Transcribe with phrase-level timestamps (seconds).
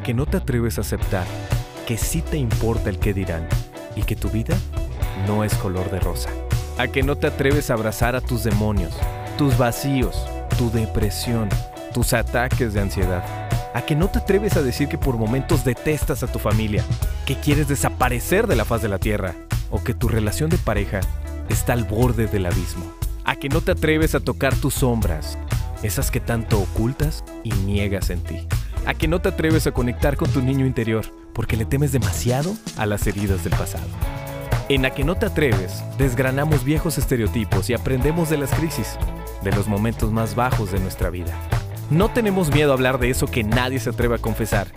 [0.00, 1.26] ¿A que no te atreves a aceptar
[1.86, 3.46] que sí te importa el que dirán
[3.94, 4.56] y que tu vida
[5.26, 6.30] no es color de rosa?
[6.78, 8.94] ¿A que no te atreves a abrazar a tus demonios,
[9.36, 10.26] tus vacíos,
[10.56, 11.50] tu depresión,
[11.92, 13.22] tus ataques de ansiedad?
[13.74, 16.82] ¿A que no te atreves a decir que por momentos detestas a tu familia,
[17.26, 19.34] que quieres desaparecer de la faz de la tierra
[19.68, 21.00] o que tu relación de pareja
[21.50, 22.90] está al borde del abismo?
[23.26, 25.36] ¿A que no te atreves a tocar tus sombras,
[25.82, 28.48] esas que tanto ocultas y niegas en ti?
[28.86, 32.54] ¿A que no te atreves a conectar con tu niño interior porque le temes demasiado
[32.76, 33.86] a las heridas del pasado?
[34.68, 38.96] En A que no te atreves, desgranamos viejos estereotipos y aprendemos de las crisis,
[39.42, 41.32] de los momentos más bajos de nuestra vida.
[41.90, 44.68] No tenemos miedo a hablar de eso que nadie se atreve a confesar.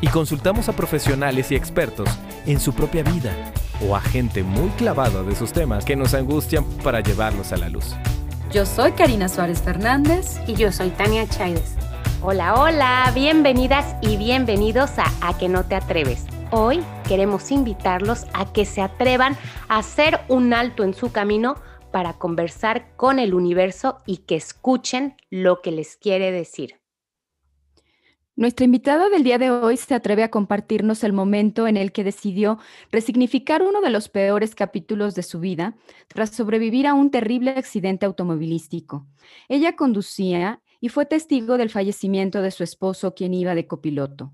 [0.00, 2.08] Y consultamos a profesionales y expertos
[2.46, 3.32] en su propia vida
[3.80, 7.68] o a gente muy clavada de esos temas que nos angustian para llevarlos a la
[7.68, 7.94] luz.
[8.52, 11.76] Yo soy Karina Suárez Fernández y yo soy Tania Chaides.
[12.26, 16.24] Hola, hola, bienvenidas y bienvenidos a A que no te atreves.
[16.50, 19.36] Hoy queremos invitarlos a que se atrevan
[19.68, 21.56] a hacer un alto en su camino
[21.92, 26.80] para conversar con el universo y que escuchen lo que les quiere decir.
[28.36, 32.02] Nuestra invitada del día de hoy se atreve a compartirnos el momento en el que
[32.04, 32.58] decidió
[32.90, 35.76] resignificar uno de los peores capítulos de su vida
[36.08, 39.06] tras sobrevivir a un terrible accidente automovilístico.
[39.48, 44.32] Ella conducía y fue testigo del fallecimiento de su esposo, quien iba de copiloto.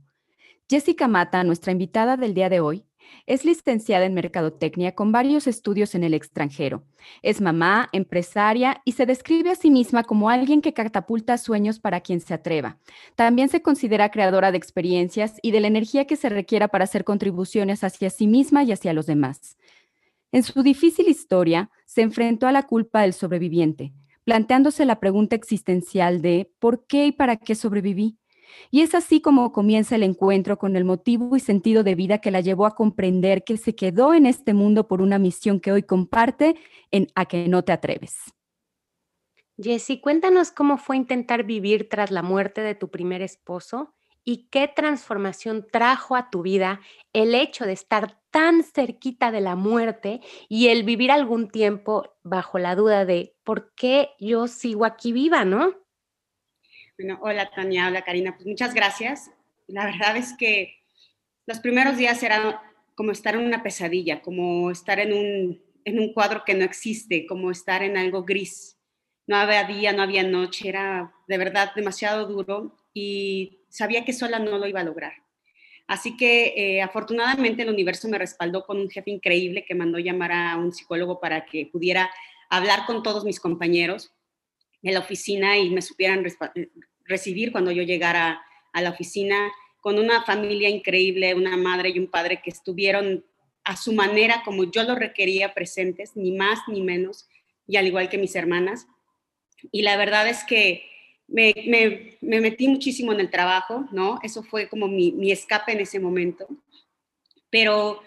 [0.69, 2.85] Jessica Mata, nuestra invitada del día de hoy,
[3.27, 6.85] es licenciada en Mercadotecnia con varios estudios en el extranjero.
[7.23, 12.01] Es mamá, empresaria y se describe a sí misma como alguien que catapulta sueños para
[12.01, 12.79] quien se atreva.
[13.17, 17.05] También se considera creadora de experiencias y de la energía que se requiera para hacer
[17.05, 19.57] contribuciones hacia sí misma y hacia los demás.
[20.33, 23.93] En su difícil historia, se enfrentó a la culpa del sobreviviente,
[24.31, 28.17] planteándose la pregunta existencial de ¿por qué y para qué sobreviví?
[28.71, 32.31] Y es así como comienza el encuentro con el motivo y sentido de vida que
[32.31, 35.83] la llevó a comprender que se quedó en este mundo por una misión que hoy
[35.83, 36.55] comparte
[36.93, 38.33] en A que no te atreves.
[39.61, 44.69] Jessy, cuéntanos cómo fue intentar vivir tras la muerte de tu primer esposo y qué
[44.69, 46.79] transformación trajo a tu vida
[47.13, 52.59] el hecho de estar tan cerquita de la muerte y el vivir algún tiempo bajo
[52.59, 55.75] la duda de por qué yo sigo aquí viva, ¿no?
[56.99, 59.31] Bueno, hola Tania, hola Karina, pues muchas gracias.
[59.67, 60.75] La verdad es que
[61.47, 62.57] los primeros días eran
[62.95, 67.27] como estar en una pesadilla, como estar en un, en un cuadro que no existe,
[67.27, 68.79] como estar en algo gris.
[69.27, 74.39] No había día, no había noche, era de verdad demasiado duro y sabía que sola
[74.39, 75.15] no lo iba a lograr.
[75.91, 80.31] Así que eh, afortunadamente el universo me respaldó con un jefe increíble que mandó llamar
[80.31, 82.09] a un psicólogo para que pudiera
[82.49, 84.13] hablar con todos mis compañeros
[84.85, 86.25] en la oficina y me supieran
[87.07, 88.41] recibir cuando yo llegara
[88.73, 93.25] a la oficina, con una familia increíble, una madre y un padre que estuvieron
[93.65, 97.29] a su manera como yo lo requería presentes, ni más ni menos,
[97.67, 98.87] y al igual que mis hermanas.
[99.73, 100.89] Y la verdad es que
[101.31, 104.19] me, me, metí muchísimo en el trabajo, ¿no?
[104.23, 106.47] Eso fue como mi, mi, escape en ese momento.
[107.51, 108.03] Pero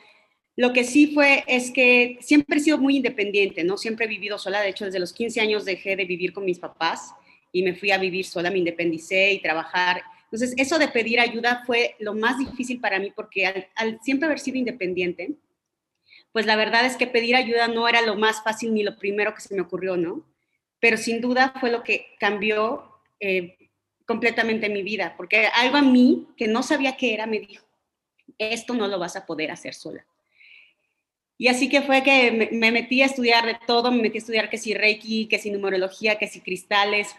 [0.55, 3.77] lo que sí fue es que siempre he sido muy independiente, ¿no?
[3.77, 4.61] Siempre he vivido sola.
[4.61, 7.13] De hecho, desde los 15 años dejé de vivir con mis papás
[7.51, 10.03] y me fui a vivir sola, me independicé y trabajar.
[10.25, 14.25] Entonces, eso de pedir ayuda fue lo más difícil para mí porque al, al siempre
[14.25, 15.35] haber sido independiente,
[16.33, 19.33] pues la verdad es que pedir ayuda no era lo más fácil ni lo primero
[19.33, 20.25] que se me ocurrió, ¿no?
[20.79, 22.92] Pero sin duda fue lo que cambió
[23.25, 23.57] eh,
[24.05, 27.65] completamente mi vida, porque algo a mí que no sabía qué era me dijo,
[28.37, 30.05] esto no lo vas a poder hacer sola.
[31.37, 34.49] Y así que fue que me, metí a estudiar de todo, me metí a estudiar
[34.49, 37.15] que si Reiki, que si numerología, que si cristales.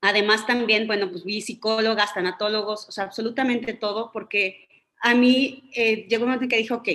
[0.00, 4.68] Además también, bueno, pues vi psicólogas, tanatólogos, o sea, absolutamente todo, porque
[5.00, 6.88] a mí eh, llegó un momento en que dije, ok,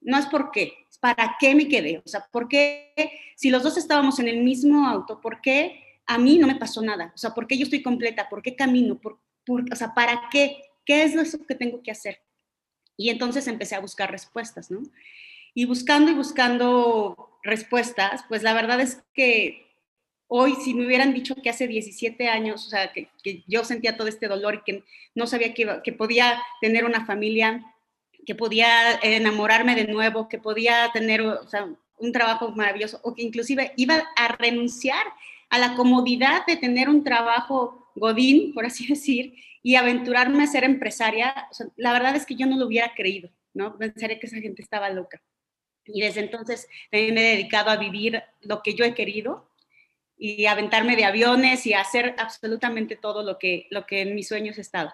[0.00, 1.98] no es por qué, es para qué me quedé.
[1.98, 2.94] O sea, ¿por qué?
[3.36, 6.82] Si los dos estábamos en el mismo auto, ¿por qué a mí no me pasó
[6.82, 7.12] nada.
[7.14, 8.28] O sea, ¿por qué yo estoy completa?
[8.28, 9.00] ¿Por qué camino?
[9.00, 10.62] ¿Por, o sea, ¿para qué?
[10.84, 12.20] ¿Qué es lo que tengo que hacer?
[12.96, 14.82] Y entonces empecé a buscar respuestas, ¿no?
[15.54, 19.66] Y buscando y buscando respuestas, pues la verdad es que
[20.28, 23.08] hoy, si me hubieran dicho que hace 17 años, o sea, que,
[23.46, 24.84] yo sentía todo este dolor y que
[25.14, 27.64] no sabía que, que podía tener una familia,
[28.26, 33.22] que podía enamorarme de nuevo, que podía tener o sea, un trabajo maravilloso, o que
[33.22, 35.04] inclusive iba a renunciar
[35.52, 40.64] a la comodidad de tener un trabajo godín, por así decir, y aventurarme a ser
[40.64, 41.46] empresaria,
[41.76, 43.76] la verdad es que yo no lo hubiera creído, ¿no?
[43.76, 45.22] Pensaría que esa gente estaba loca.
[45.84, 49.50] Y desde entonces me he dedicado a vivir lo que yo he querido
[50.16, 54.56] y aventarme de aviones y hacer absolutamente todo lo que, lo que en mis sueños
[54.56, 54.90] he estado.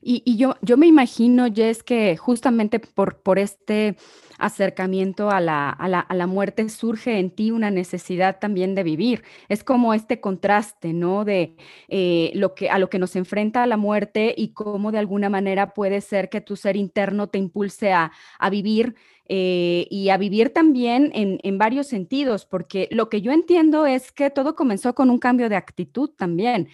[0.00, 3.96] Y, yo, yo me imagino, Jess, que justamente por, por este
[4.38, 8.82] acercamiento a la, a, la, a la, muerte surge en ti una necesidad también de
[8.82, 9.22] vivir.
[9.48, 11.24] Es como este contraste, ¿no?
[11.24, 11.56] De
[11.88, 15.72] eh, lo que, a lo que nos enfrenta la muerte y cómo de alguna manera
[15.72, 18.94] puede ser que tu ser interno te impulse a, a vivir
[19.26, 24.12] eh, y a vivir también en, en, varios sentidos, porque lo que yo entiendo es
[24.12, 26.68] que todo comenzó con un cambio de actitud también.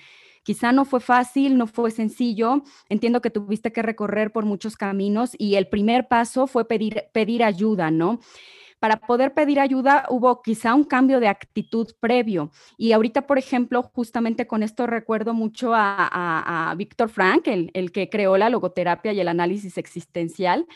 [0.51, 2.65] Quizá no fue fácil, no fue sencillo.
[2.89, 7.45] Entiendo que tuviste que recorrer por muchos caminos y el primer paso fue pedir, pedir
[7.45, 8.19] ayuda, ¿no?
[8.81, 12.51] para poder pedir ayuda hubo quizá un cambio de actitud previo.
[12.77, 17.93] Y ahorita, por ejemplo, justamente con esto recuerdo mucho a, a, Víctor Frank, el, el,
[17.93, 20.67] que creó la logoterapia y el análisis existencial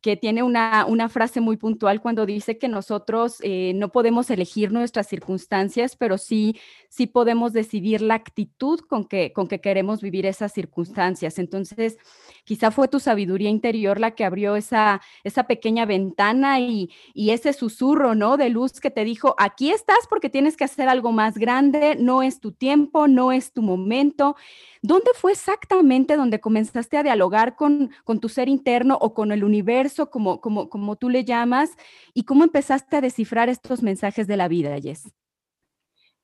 [0.00, 5.08] que tiene una, frase muy puntual cuando dice que nosotros eh, no podemos elegir nuestras
[5.08, 6.56] circunstancias, pero sí,
[6.88, 11.38] sí podemos decidir la actitud con que, con que queremos vivir esas circunstancias.
[11.38, 11.98] Entonces,
[12.44, 17.52] quizá fue tu sabiduría interior la que abrió esa, esa pequeña ventana y, y ese
[17.52, 18.36] susurro, ¿no?
[18.36, 22.22] De luz que te dijo, aquí estás porque tienes que hacer algo más grande, no
[22.22, 24.36] es tu tiempo, no es tu momento.
[24.82, 29.44] ¿Dónde fue exactamente donde comenzaste a dialogar con, con tu ser interno o con el
[29.44, 31.76] universo, como, como, como tú le llamas,
[32.14, 35.12] y cómo empezaste a descifrar estos mensajes de la vida, Jess?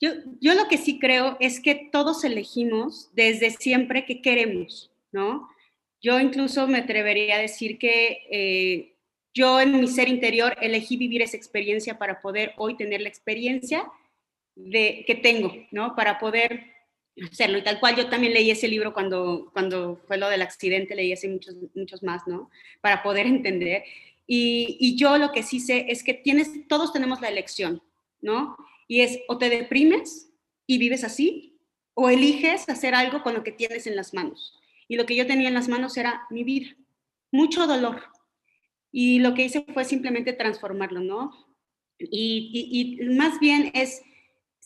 [0.01, 0.11] Yo,
[0.41, 5.49] yo lo que sí creo es que todos elegimos desde siempre que queremos, ¿no?
[6.03, 8.97] Yo incluso me atrevería a decir que eh,
[9.35, 13.91] yo en mi ser interior elegí vivir esa experiencia para poder hoy tener la experiencia
[14.55, 15.95] de, que tengo, ¿no?
[15.95, 16.76] Para poder
[17.25, 17.59] hacerlo.
[17.59, 21.13] Y tal cual yo también leí ese libro cuando, cuando fue lo del accidente, leí
[21.13, 22.51] ese muchos, muchos más, ¿no?
[22.81, 23.85] Para poder entender.
[24.27, 27.83] Y, y, yo lo que sí sé es que tienes, todos tenemos la elección,
[28.21, 28.57] ¿no?
[28.89, 30.31] Y es o te deprimes
[30.67, 31.59] y vives así,
[31.95, 34.59] o eliges hacer algo con lo que tienes en las manos.
[34.89, 36.77] Y lo que yo tenía en las manos era mi vida,
[37.31, 38.03] mucho dolor.
[38.93, 41.33] Y lo que hice fue simplemente transformarlo, ¿no?
[41.99, 44.03] Y, y, y más bien es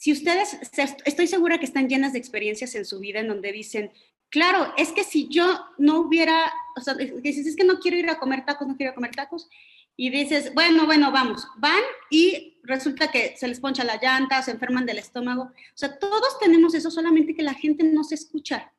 [0.01, 0.57] si ustedes,
[1.05, 3.93] estoy segura que están llenas de experiencias en su vida en donde dicen,
[4.31, 8.09] claro, es que si yo no hubiera, o sea, dices, es que no quiero ir
[8.09, 9.51] a comer tacos, no quiero comer tacos,
[9.97, 14.53] y dices, bueno, bueno, vamos, van y resulta que se les poncha la llanta, se
[14.53, 18.73] enferman del estómago, o sea, todos tenemos eso, solamente que la gente no se escucha,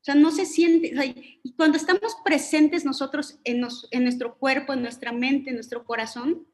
[0.00, 0.92] o sea, no se siente,
[1.42, 6.46] y cuando estamos presentes nosotros en, en nuestro cuerpo, en nuestra mente, en nuestro corazón,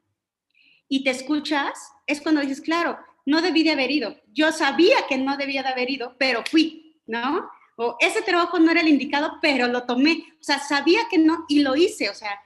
[0.89, 4.15] y te escuchas, es cuando dices, claro, no debí de haber ido.
[4.31, 7.49] Yo sabía que no debía de haber ido, pero fui, ¿no?
[7.75, 10.23] O ese trabajo no era el indicado, pero lo tomé.
[10.39, 12.09] O sea, sabía que no y lo hice.
[12.09, 12.39] O sea,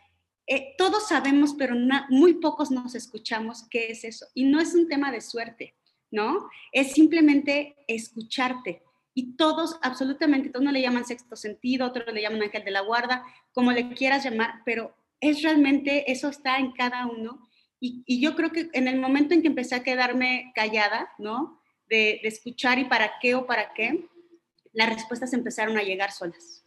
[0.47, 1.75] eh, todos sabemos, pero
[2.09, 4.25] muy pocos nos escuchamos qué es eso.
[4.33, 5.75] Y no es un tema de suerte,
[6.09, 6.49] ¿no?
[6.71, 8.81] Es simplemente escucharte.
[9.13, 12.81] Y todos, absolutamente, todos no le llaman sexto sentido, otros le llaman ángel de la
[12.81, 17.48] guarda, como le quieras llamar, pero es realmente, eso está en cada uno
[17.79, 21.61] y, yo creo que en el momento en que empecé a quedarme callada, ¿no?
[21.87, 24.05] De, escuchar y para qué o para qué,
[24.73, 26.65] las respuestas empezaron a llegar solas.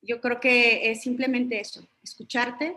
[0.00, 2.76] Yo creo que es simplemente eso, escucharte,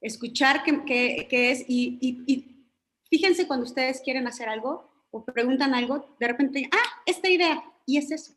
[0.00, 2.68] escuchar qué, qué, es y, y,
[3.08, 7.96] fíjense cuando ustedes quieren hacer algo o preguntan algo, de repente, ah, esta idea, y
[7.96, 8.34] es eso.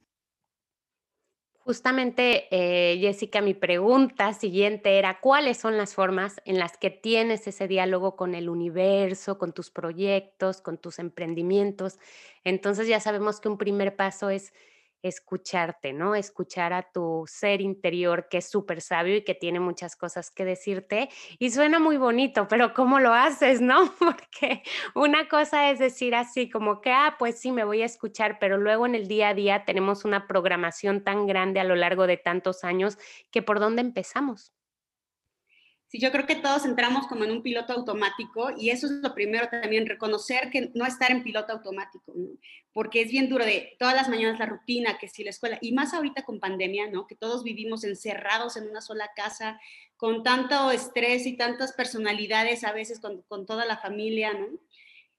[1.67, 7.45] Justamente, eh, Jessica, mi pregunta siguiente era, ¿cuáles son las formas en las que tienes
[7.45, 11.99] ese diálogo con el universo, con tus proyectos, con tus emprendimientos?
[12.45, 14.53] Entonces ya sabemos que un primer paso es
[15.01, 16.15] escucharte, ¿no?
[16.15, 20.45] Escuchar a tu ser interior que es súper sabio y que tiene muchas cosas que
[20.45, 21.09] decirte.
[21.39, 23.93] Y suena muy bonito, pero ¿cómo lo haces, no?
[23.99, 24.63] Porque
[24.95, 28.57] una cosa es decir así como que, ah, pues sí, me voy a escuchar, pero
[28.57, 32.17] luego en el día a día tenemos una programación tan grande a lo largo de
[32.17, 32.97] tantos años
[33.31, 34.56] que por dónde empezamos.
[35.89, 39.13] Sí, yo creo que todos entramos como en un piloto automático y eso es lo
[39.13, 42.13] primero también, reconocer que no estar en piloto automático,
[42.73, 45.71] porque es bien duro de todas las mañanas la rutina, que si la escuela, y
[45.71, 47.07] más ahorita con pandemia, ¿no?
[47.07, 49.61] Que todos vivimos encerrados en una sola casa,
[49.95, 54.47] con tanto estrés y tantas personalidades a veces con, con toda la familia, ¿no?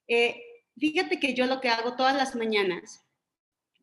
[0.07, 0.43] Eh,
[0.79, 3.07] fíjate que yo lo que hago todas las mañanas,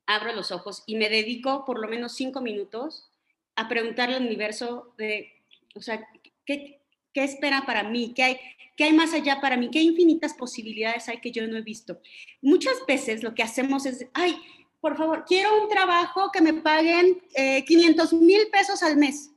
[0.05, 3.09] abro los ojos y me dedico por lo menos cinco minutos
[3.55, 5.33] a preguntarle al universo de,
[5.73, 6.07] o sea,
[6.45, 6.81] ¿Qué,
[7.13, 8.13] qué espera para mí?
[8.15, 8.37] ¿Qué hay,
[8.75, 9.69] ¿Qué hay más allá para mí?
[9.71, 11.99] ¿Qué infinitas posibilidades hay que yo no he visto?
[12.41, 14.35] Muchas veces lo que hacemos es, ay,
[14.81, 17.19] por favor, quiero un trabajo que me paguen
[17.65, 19.31] 500 eh, mil pesos al mes.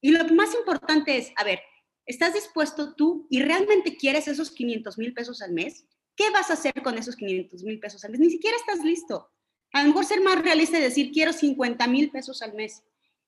[0.00, 1.60] Y lo más importante es, a ver,
[2.04, 5.86] ¿estás dispuesto tú y realmente quieres esos 500 mil pesos al mes?
[6.16, 8.20] ¿Qué vas a hacer con esos 500 mil pesos al mes?
[8.20, 9.30] Ni siquiera estás listo.
[9.72, 12.82] A lo mejor ser más realista y decir, quiero 50 mil pesos al mes.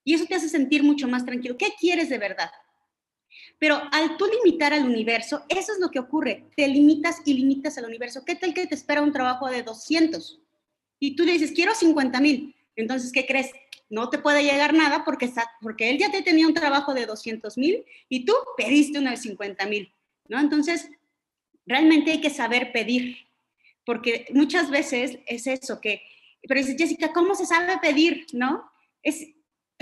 [0.04, 1.56] Y eso te hace sentir mucho más tranquilo.
[1.56, 2.50] ¿Qué quieres de verdad?
[3.58, 6.44] Pero al tú limitar al universo, eso es lo que ocurre.
[6.56, 8.24] Te limitas y limitas al universo.
[8.24, 10.40] ¿Qué tal que te espera un trabajo de 200?
[10.98, 12.54] Y tú le dices, quiero 50 mil.
[12.76, 13.50] Entonces, ¿qué crees?
[13.90, 17.06] No te puede llegar nada porque, está, porque él ya te tenía un trabajo de
[17.06, 19.92] 200 mil y tú pediste uno de 50 mil.
[20.28, 20.40] ¿no?
[20.40, 20.88] Entonces,
[21.66, 23.16] realmente hay que saber pedir.
[23.84, 26.02] Porque muchas veces es eso que,
[26.48, 28.26] pero dices, Jessica, ¿cómo se sabe pedir?
[28.32, 28.70] ¿No?
[29.02, 29.26] Es,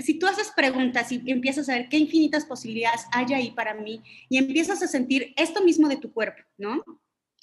[0.01, 4.01] si tú haces preguntas y empiezas a ver qué infinitas posibilidades hay ahí para mí
[4.29, 6.83] y empiezas a sentir esto mismo de tu cuerpo, ¿no?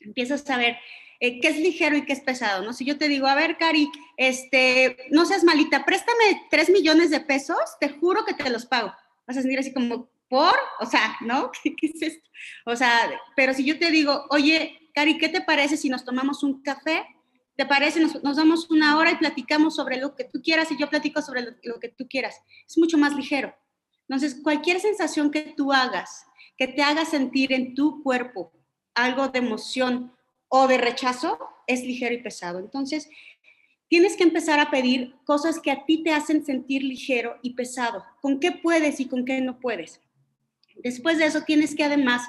[0.00, 0.76] Empiezas a ver
[1.20, 2.72] eh, qué es ligero y qué es pesado, ¿no?
[2.72, 7.20] Si yo te digo, a ver, Cari, este, no seas malita, préstame tres millones de
[7.20, 8.94] pesos, te juro que te los pago.
[9.26, 10.54] Vas a sentir así como, ¿por?
[10.80, 11.50] O sea, ¿no?
[11.62, 12.30] ¿Qué, qué es esto?
[12.66, 16.42] O sea, pero si yo te digo, oye, Cari, ¿qué te parece si nos tomamos
[16.42, 17.04] un café?
[17.58, 17.98] ¿Te parece?
[17.98, 21.42] Nos, damos una hora y platicamos sobre lo que tú quieras y yo platico sobre
[21.42, 22.40] lo, lo, que tú quieras.
[22.68, 23.52] Es mucho más ligero.
[24.02, 26.24] Entonces, cualquier sensación que tú hagas,
[26.56, 28.52] que te haga sentir en tu cuerpo
[28.94, 30.12] algo de emoción
[30.46, 31.36] o de rechazo,
[31.66, 32.60] es ligero y pesado.
[32.60, 33.10] Entonces,
[33.88, 38.04] tienes que empezar a pedir cosas que a ti te hacen sentir ligero y pesado.
[38.20, 40.00] ¿Con qué puedes y con qué no puedes?
[40.76, 42.22] Después de eso, tienes que además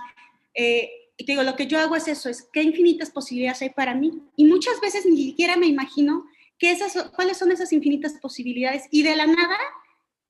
[0.56, 0.90] eh,
[1.20, 3.94] y te digo, lo que yo hago es eso, es qué infinitas posibilidades hay para
[3.94, 4.24] mí.
[4.38, 6.24] Y muchas veces ni siquiera me imagino
[6.58, 8.86] que esas, cuáles son esas infinitas posibilidades.
[8.90, 9.58] Y de la nada,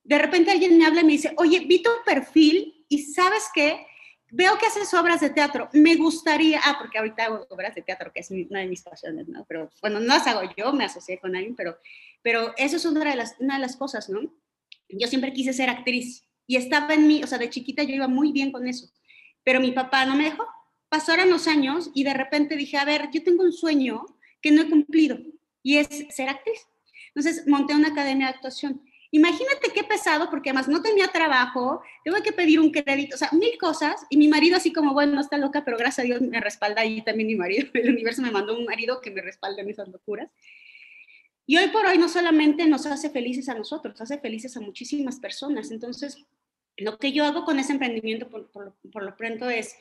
[0.04, 3.86] de repente alguien me habla y me dice, oye, vi tu perfil y sabes qué,
[4.32, 8.12] veo que haces obras de teatro, me gustaría, ah, porque ahorita hago obras de teatro,
[8.12, 9.46] que es una de mis pasiones, ¿no?
[9.48, 11.78] Pero bueno, no las hago yo, me asocié con alguien, pero,
[12.24, 14.22] pero eso es una de, las, una de las cosas, ¿no?
[14.90, 18.08] Yo siempre quise ser actriz y estaba en mí, o sea, de chiquita yo iba
[18.08, 18.92] muy bien con eso,
[19.44, 20.48] pero mi papá no me dejó
[20.90, 24.06] pasaron los años y de repente dije, a ver, yo tengo un sueño
[24.42, 25.20] que no he cumplido
[25.64, 26.68] y es ser actriz.
[27.14, 28.82] Entonces monté una academia de actuación.
[29.12, 33.30] Imagínate qué pesado, porque además no tenía trabajo, tuve que pedir un crédito, o sea,
[33.32, 36.22] mil cosas, y mi marido así como, bueno, no está loca, pero gracias a Dios
[36.22, 39.62] me respalda y también mi marido, el universo me mandó un marido que me respalda
[39.62, 40.30] en esas locuras.
[41.48, 45.20] Y hoy por hoy no solamente nos hace felices a nosotros, hace felices a muchísimas
[45.20, 45.72] personas.
[45.72, 46.24] Entonces,
[46.78, 49.76] lo que yo hago con ese emprendimiento por, por, por lo pronto es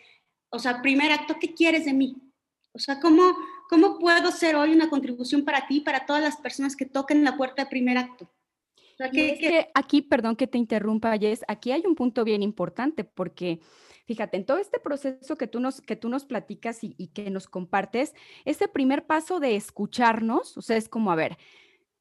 [0.51, 2.17] o sea, primer acto, ¿qué quieres de mí?
[2.73, 3.37] O sea, ¿cómo,
[3.69, 7.37] ¿cómo puedo ser hoy una contribución para ti, para todas las personas que toquen la
[7.37, 8.25] puerta de primer acto?
[8.25, 12.25] O sea, ¿qué, es que aquí, perdón que te interrumpa, Jess, aquí hay un punto
[12.25, 13.61] bien importante porque
[14.07, 17.31] fíjate, en todo este proceso que tú nos, que tú nos platicas y, y, que
[17.31, 18.15] nos compartes,
[18.47, 21.37] ese primer paso de escucharnos, o sea, es como, a ver,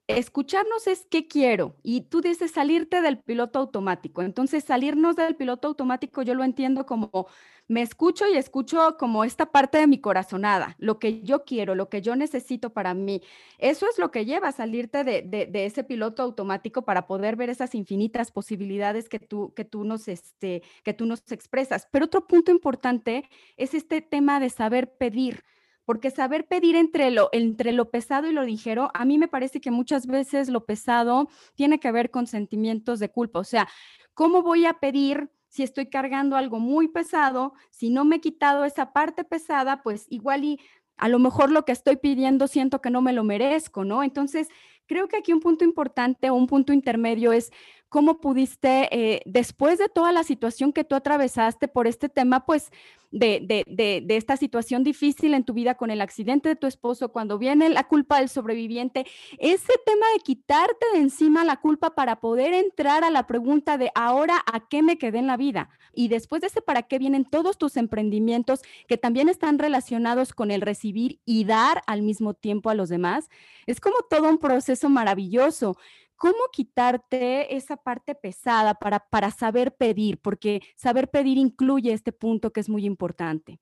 [0.08, 4.22] escucharnos es qué quiero y tú dices salirte del piloto automático.
[4.22, 7.28] Entonces, salirnos del piloto automático yo lo entiendo como
[7.68, 11.90] me escucho y escucho como esta parte de mi corazonada, lo que yo quiero, lo
[11.90, 13.22] que yo necesito para mí.
[13.58, 17.36] Eso es lo que lleva a salirte de, de, de ese piloto automático para poder
[17.36, 21.88] ver esas infinitas posibilidades que tú, que, tú nos, este, que tú nos expresas.
[21.92, 25.44] Pero otro punto importante es este tema de saber pedir
[25.88, 29.62] porque saber pedir entre lo, entre lo pesado y lo ligero, a mí me parece
[29.62, 33.40] que muchas veces lo pesado tiene que ver con sentimientos de culpa.
[33.40, 33.70] O sea,
[34.14, 38.66] ¿cómo voy a pedir si estoy cargando algo muy pesado, si no me he quitado
[38.66, 40.60] esa parte pesada, pues igual y
[40.98, 44.04] a lo mejor lo que estoy pidiendo siento que no me lo merezco, ¿no?
[44.04, 44.50] Entonces,
[44.88, 47.52] creo que aquí un punto importante o un punto intermedio es
[47.90, 52.72] cómo pudiste, eh, después de toda la situación que tú atravesaste por este tema, pues
[53.12, 57.38] de, de, esta situación difícil en tu vida con el accidente de tu esposo, cuando
[57.38, 59.06] viene la culpa del sobreviviente,
[59.40, 63.92] ese tema de quitarte de encima la culpa para poder entrar a la pregunta de
[63.96, 65.70] ahora a qué me quedé en la vida.
[65.94, 70.52] Y después de ese para qué vienen todos tus emprendimientos que también están relacionados con
[70.52, 73.30] el recibir y dar al mismo tiempo a los demás.
[73.66, 75.78] Es como todo un proceso maravilloso.
[76.18, 80.20] ¿Cómo quitarte esa parte pesada para, para saber pedir?
[80.20, 83.60] Porque saber pedir incluye este punto que es muy importante.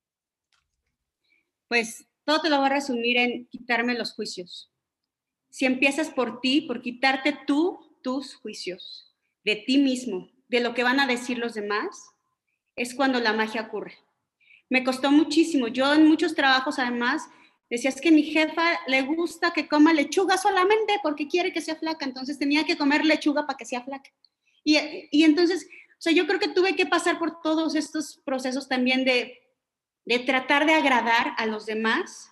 [1.68, 4.72] Pues todo te lo voy a resumir en quitarme los juicios.
[5.50, 10.82] Si empiezas por ti, por quitarte tú tus juicios de ti mismo, de lo que
[10.82, 12.10] van a decir los demás,
[12.74, 13.98] es cuando la magia ocurre.
[14.68, 15.68] Me costó muchísimo.
[15.68, 17.28] Yo en muchos trabajos, además,
[17.68, 21.74] Decía, es que mi jefa le gusta que coma lechuga solamente porque quiere que sea
[21.74, 24.10] flaca, entonces tenía que comer lechuga para que sea flaca.
[24.62, 24.78] Y,
[25.10, 25.66] y entonces,
[25.98, 29.38] o sea, yo creo que tuve que pasar por todos estos procesos también de,
[30.04, 32.30] de tratar de agradar a los demás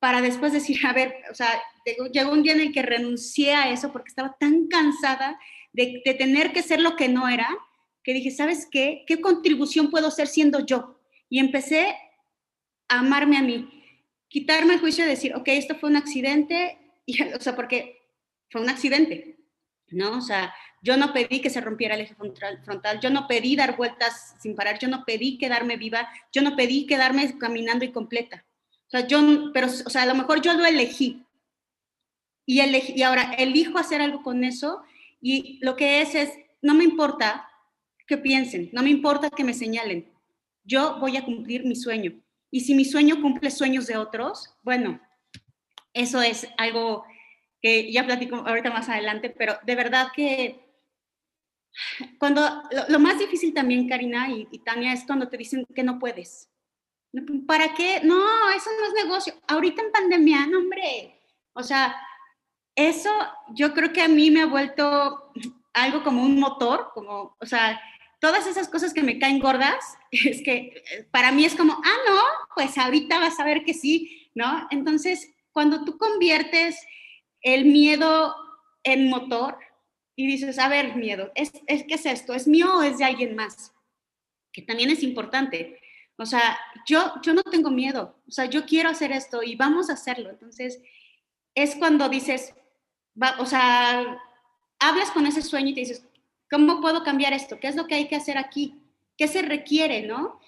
[0.00, 1.48] para después decir, a ver, o sea,
[2.12, 5.38] llegó un día en el que renuncié a eso porque estaba tan cansada
[5.72, 7.48] de, de tener que ser lo que no era,
[8.04, 9.04] que dije, ¿sabes qué?
[9.06, 11.00] ¿Qué contribución puedo ser siendo yo?
[11.30, 11.96] Y empecé
[12.88, 13.77] a amarme a mí
[14.28, 18.02] quitarme el juicio y decir, ok, esto fue un accidente, y, o sea, porque
[18.50, 19.38] fue un accidente,
[19.88, 20.18] ¿no?
[20.18, 23.76] O sea, yo no pedí que se rompiera el eje frontal, yo no pedí dar
[23.76, 28.44] vueltas sin parar, yo no pedí quedarme viva, yo no pedí quedarme caminando y completa.
[28.86, 29.20] O sea, yo,
[29.52, 31.24] pero, o sea, a lo mejor yo lo elegí.
[32.46, 34.82] Y, elegí, y ahora elijo hacer algo con eso
[35.20, 36.32] y lo que es es,
[36.62, 37.48] no me importa
[38.06, 40.10] que piensen, no me importa que me señalen,
[40.64, 42.18] yo voy a cumplir mi sueño.
[42.50, 45.00] Y si mi sueño cumple sueños de otros, bueno,
[45.92, 47.04] eso es algo
[47.60, 50.68] que ya platico ahorita más adelante, pero de verdad que
[52.18, 56.50] cuando lo, más difícil también, Karina y, Tania, es cuando te dicen que no puedes.
[57.46, 58.00] ¿Para qué?
[58.02, 59.34] No, eso no es negocio.
[59.46, 61.20] Ahorita en pandemia, no, hombre.
[61.54, 61.96] O sea,
[62.74, 63.10] eso
[63.54, 65.32] yo creo que a mí me ha vuelto
[65.72, 67.80] algo como un motor, como, o sea,
[68.20, 71.96] todas esas cosas que me caen gordas, es que eh, para mí es como, ah,
[72.06, 72.20] no,
[72.54, 74.66] pues ahorita vas a ver que sí, ¿no?
[74.70, 76.76] Entonces, cuando tú conviertes
[77.42, 78.34] el miedo
[78.82, 79.58] en motor
[80.16, 82.34] y dices, a ver, miedo, ¿es, es qué es esto?
[82.34, 83.72] ¿Es mío o es de alguien más?
[84.52, 85.80] Que también es importante.
[86.16, 89.88] O sea, yo, yo no tengo miedo, o sea, yo quiero hacer esto y vamos
[89.88, 90.30] a hacerlo.
[90.30, 90.80] Entonces,
[91.54, 92.54] es cuando dices,
[93.20, 94.20] va, o sea,
[94.80, 96.07] hablas con ese sueño y te dices,
[96.50, 97.58] ¿Cómo puedo cambiar esto?
[97.60, 98.80] ¿Qué es lo que hay que hacer aquí?
[99.16, 100.40] ¿Qué se requiere, no?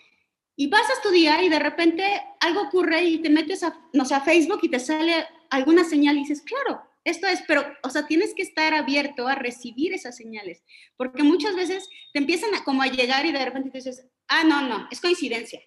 [0.57, 2.04] Y vas a estudiar y de repente
[2.40, 6.16] algo ocurre y te metes a, no sé, a Facebook y te sale alguna señal
[6.16, 10.16] y dices, claro, esto es, pero, o sea, tienes que estar abierto a recibir esas
[10.16, 10.62] señales,
[10.97, 14.45] porque muchas veces te empiezan a, como a llegar y de repente te dices, ah,
[14.45, 15.61] no, no, es coincidencia.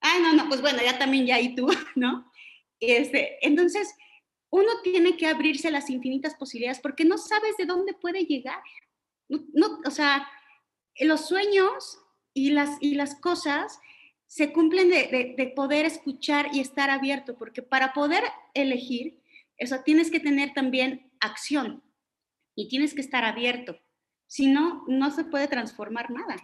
[0.00, 1.66] Ah, no, no, pues bueno, ya también ya y tú,
[1.96, 2.30] ¿no?
[2.78, 3.94] Este, entonces,
[4.50, 8.60] uno tiene que abrirse las infinitas posibilidades porque no sabes de dónde puede llegar.
[9.84, 10.28] O sea,
[11.00, 11.98] los sueños
[12.34, 13.78] y las, y las cosas
[14.26, 19.22] se cumplen de, poder escuchar y estar abierto, porque para poder elegir,
[19.56, 21.82] eso tienes que tener también acción
[22.54, 23.78] y tienes que estar abierto.
[24.26, 26.36] Si no, no se puede transformar nada.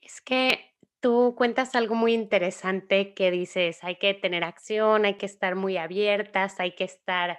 [0.00, 5.26] Es que tú cuentas algo muy interesante que dices, hay que tener acción, hay que
[5.26, 7.38] estar muy abiertas, hay que estar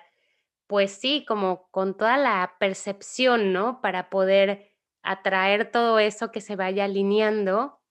[0.71, 3.81] pues sí, como con toda la percepción, ¿no?
[3.81, 4.71] Para poder
[5.03, 7.81] atraer todo eso que se vaya alineando,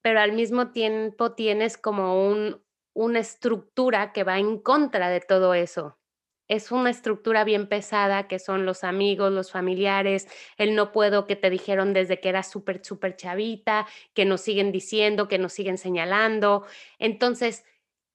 [0.00, 5.52] pero al mismo tiempo tienes como un, una estructura que va en contra de todo
[5.52, 5.98] eso.
[6.48, 10.26] Es una estructura bien pesada que son los amigos, los familiares,
[10.56, 14.72] el no puedo que te dijeron desde que era súper, súper chavita, que nos siguen
[14.72, 16.64] diciendo, que nos siguen señalando.
[16.98, 17.66] Entonces,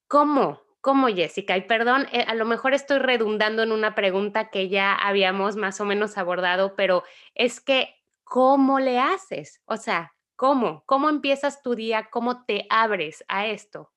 [0.07, 0.59] ¿cómo?
[0.81, 1.55] ¿Cómo, Jessica?
[1.57, 5.79] Y perdón, eh, a lo mejor estoy redundando en una pregunta que ya habíamos más
[5.79, 7.03] o menos abordado, pero
[7.35, 9.61] es que, ¿cómo le haces?
[9.65, 10.83] O sea, ¿cómo?
[10.87, 12.09] ¿Cómo empiezas tu día?
[12.11, 13.93] ¿Cómo te abres a esto?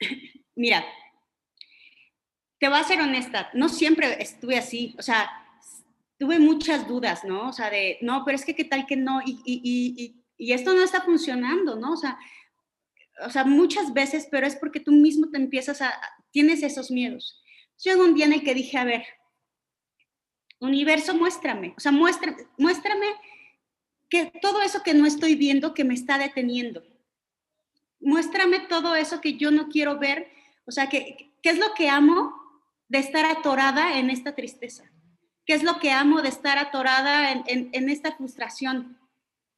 [0.54, 0.86] Mira,
[2.58, 5.30] te voy a ser honesta, no siempre estuve así, o sea,
[6.18, 7.50] tuve muchas dudas, ¿no?
[7.50, 10.72] O sea, de, no, pero es que qué tal que no, y, y, y esto
[10.72, 11.92] no está funcionando, ¿no?
[11.92, 12.18] O sea,
[13.24, 15.92] o sea, muchas veces, pero es porque tú mismo te empiezas a,
[16.30, 17.42] tienes esos miedos.
[17.82, 19.04] Llegó un día en el que dije, a ver,
[20.58, 23.06] universo, muéstrame, o sea, muéstrame,
[24.08, 26.82] que todo eso que no estoy viendo que me está deteniendo.
[28.00, 30.28] Muéstrame todo eso que yo no quiero ver,
[30.66, 32.34] o sea, que, ¿qué es lo que amo
[32.88, 34.84] de estar atorada en esta tristeza?
[35.44, 38.98] ¿Qué es lo que amo de estar atorada en, en esta frustración?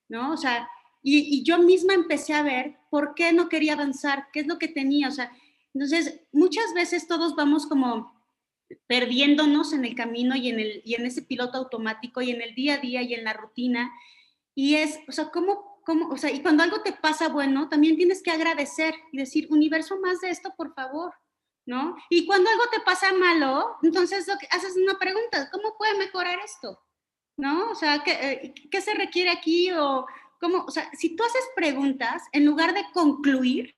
[0.09, 0.33] ¿No?
[0.33, 0.68] O sea,
[1.03, 4.68] y, yo misma empecé a ver por qué no quería avanzar, qué es lo que
[4.68, 5.09] tenía.
[5.09, 5.33] O sea,
[5.74, 8.18] entonces, muchas veces todos vamos como
[8.87, 12.55] perdiéndonos en el camino y en, el, y en ese piloto automático y en el
[12.55, 13.90] día a día y en la rutina.
[14.55, 17.96] Y es, o sea, ¿cómo, cómo, o sea, y cuando algo te pasa bueno, también
[17.96, 21.14] tienes que agradecer y decir, universo, más de esto, por favor,
[21.64, 21.96] ¿no?
[22.11, 26.38] Y cuando algo te pasa malo, entonces lo que haces una pregunta, ¿cómo puede mejorar
[26.44, 26.79] esto?
[27.37, 27.70] ¿No?
[27.70, 29.70] O sea, ¿qué, eh, ¿qué se requiere aquí?
[29.70, 30.07] O,
[30.40, 30.64] ¿Cómo?
[30.64, 33.74] O sea, si tú haces preguntas, en lugar de concluir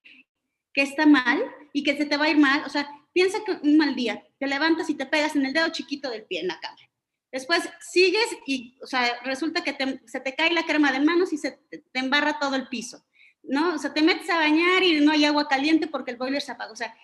[0.72, 1.42] que está mal
[1.72, 4.22] y que se te va a ir mal, o sea, piensa que un mal día,
[4.38, 6.76] te levantas y te pegas en el dedo chiquito del pie en la cama.
[7.32, 11.38] Después sigues y, o sea, resulta que se te cae la crema de manos y
[11.38, 13.04] se te, embarra todo el piso,
[13.42, 13.74] ¿no?
[13.74, 16.52] O sea, te metes a bañar y no hay agua caliente porque el boiler se
[16.52, 16.72] apaga.
[16.72, 16.94] O sea,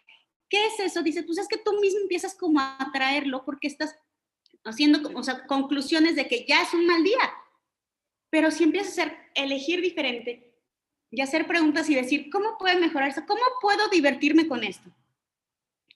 [0.48, 1.02] ¿qué es eso?
[1.02, 3.96] Dice, pues es que tú mismo empiezas como a traerlo porque estás
[4.64, 7.32] haciendo, o sea, conclusiones de que ya es un mal día.
[8.36, 10.52] Pero si empiezas a elegir diferente
[11.10, 13.22] y hacer preguntas y decir, ¿cómo puede mejorar eso?
[13.26, 14.90] ¿Cómo puedo divertirme con esto?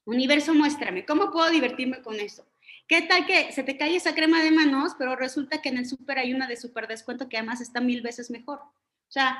[0.06, 2.46] Universo, muéstrame, ¿cómo puedo divertirme con esto?
[2.88, 5.86] ¿Qué tal que se te cae esa crema de manos, pero resulta que en el
[5.86, 8.60] súper hay una de súper descuento que además está mil veces mejor?
[8.60, 9.38] O sea,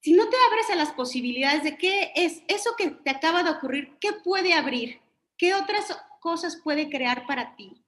[0.00, 3.50] si no te abres a las posibilidades de qué es eso que te acaba de
[3.50, 5.00] ocurrir, qué puede abrir,
[5.36, 7.79] qué otras cosas puede crear para ti,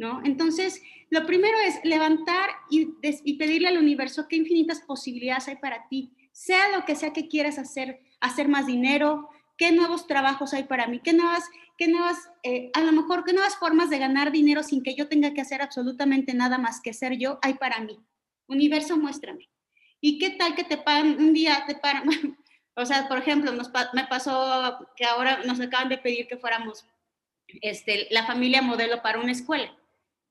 [0.00, 0.22] ¿no?
[0.24, 2.86] Entonces, lo primero es levantar y,
[3.34, 7.58] pedirle al universo qué infinitas posibilidades hay para ti, sea lo que sea que quieras
[7.58, 11.44] hacer, hacer más dinero, qué nuevos trabajos hay para mí, qué nuevas,
[11.76, 15.06] qué nuevas eh, a lo mejor, qué nuevas formas de ganar dinero sin que yo
[15.06, 18.00] tenga que hacer absolutamente nada más que ser yo, hay para mí.
[18.46, 19.50] Universo, muéstrame.
[20.00, 22.04] ¿Y qué tal que te pagan un día, te pagan,
[22.74, 23.52] o sea, por ejemplo,
[23.92, 26.86] me pasó que ahora nos acaban de pedir que fuéramos
[27.60, 29.76] este, la familia modelo para una escuela.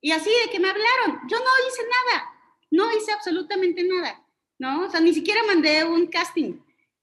[0.00, 2.30] Y así de que me hablaron, yo no hice nada,
[2.70, 4.24] no hice absolutamente nada,
[4.58, 4.86] ¿no?
[4.86, 6.54] O sea, ni siquiera mandé un casting.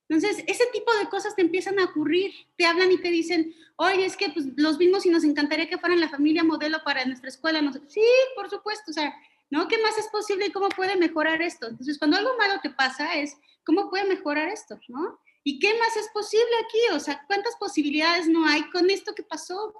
[0.10, 4.06] Entonces, ese tipo de cosas te empiezan a ocurrir, te hablan y te dicen, oye,
[4.06, 7.30] es que pues, los vimos y nos encantaría que fueran la familia modelo para nuestra
[7.30, 7.62] escuela.
[7.62, 8.02] No sí,
[8.36, 9.14] por supuesto, o sea,
[9.50, 9.68] ¿no?
[9.68, 11.68] ¿Qué más es posible y cómo puede mejorar esto?
[11.68, 14.80] Entonces, cuando algo malo te pasa es, ¿cómo puede mejorar esto?
[14.88, 15.20] ¿no?
[15.44, 16.96] ¿Y qué más es posible aquí?
[16.96, 19.74] O sea, ¿cuántas posibilidades no hay con esto que pasó?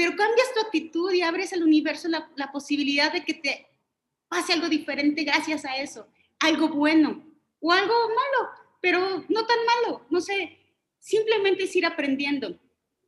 [0.00, 3.66] Pero cambias tu actitud y abres al universo la, posibilidad de que te
[4.28, 6.08] pase algo diferente gracias a eso,
[6.38, 7.22] algo bueno
[7.60, 10.56] o algo malo, pero no tan malo, no sé,
[10.98, 12.58] simplemente es ir aprendiendo.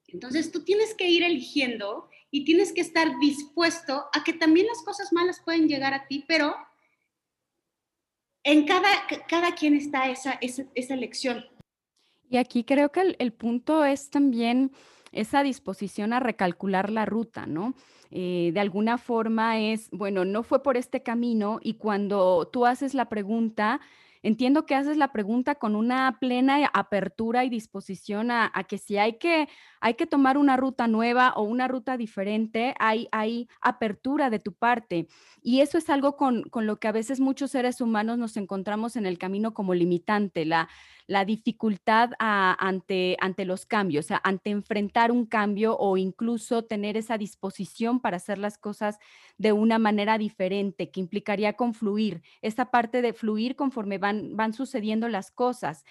[0.09, 4.83] Entonces tú tienes que ir eligiendo y tienes que estar dispuesto a que también las
[4.83, 6.55] cosas malas pueden llegar a ti, pero
[8.43, 8.91] en cada,
[9.31, 11.43] cada quien está esa, esa, esa elección.
[12.29, 14.73] Y aquí creo que el, punto es también
[15.13, 17.75] esa disposición a recalcular la ruta, ¿no?
[18.11, 22.93] Eh, de alguna forma es, bueno, no fue por este camino y cuando tú haces
[22.93, 23.81] la pregunta,
[24.23, 29.15] entiendo que haces la pregunta con una plena apertura y disposición a, que si hay
[29.15, 29.49] que,
[29.81, 34.53] hay que tomar una ruta nueva o una ruta diferente, hay, hay apertura de tu
[34.53, 35.09] parte.
[35.43, 38.97] Y eso es algo con, con lo que a veces muchos seres humanos nos encontramos
[38.97, 40.69] en el camino como limitante, la,
[41.07, 48.01] la dificultad ante, ante los cambios, ante enfrentar un cambio o incluso tener esa disposición
[48.01, 48.99] para hacer las cosas
[49.39, 55.09] de una manera diferente, que implicaría confluir, esa parte de fluir conforme van, van sucediendo
[55.09, 55.85] las cosas.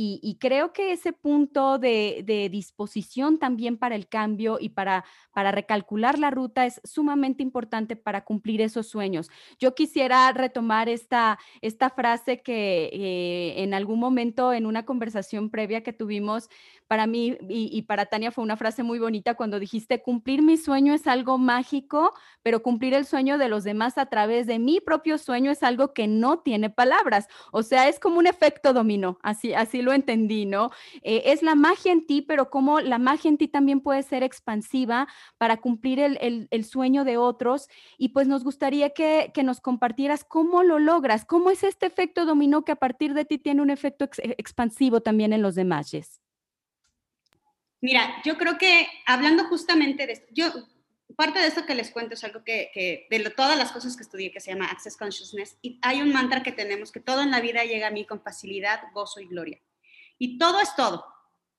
[0.00, 5.50] Y, creo que ese punto de, de, disposición también para el cambio y para, para
[5.50, 9.28] recalcular la ruta es sumamente importante para cumplir esos sueños.
[9.58, 15.82] Yo quisiera retomar esta, esta frase que eh, en algún momento en una conversación previa
[15.82, 16.50] que tuvimos,
[16.86, 20.94] para mí y, para Tania fue una frase muy bonita cuando dijiste, cumplir mi sueño
[20.94, 25.18] es algo mágico, pero cumplir el sueño de los demás a través de mi propio
[25.18, 27.28] sueño es algo que no tiene palabras.
[27.52, 30.70] O sea, es como un efecto dominó, así, así lo entendí, ¿no?
[31.02, 34.22] Eh, es la magia en ti, pero como la magia en ti también puede ser
[34.22, 37.68] expansiva para cumplir el, sueño de otros.
[37.96, 42.64] Y pues nos gustaría que, nos compartieras cómo lo logras, cómo es este efecto dominó
[42.64, 44.08] que a partir de ti tiene un efecto
[44.48, 46.20] expansivo también en los demás, Jess.
[47.80, 50.52] Mira, yo creo que hablando justamente de esto, yo,
[51.16, 54.32] parte de esto que les cuento es algo que, de todas las cosas que estudié,
[54.32, 57.40] que se llama Access Consciousness, y hay un mantra que tenemos, que todo en la
[57.40, 59.60] vida llega a mí con facilidad, gozo y gloria.
[60.18, 61.04] Y todo es todo.